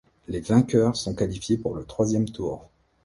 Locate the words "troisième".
1.85-2.27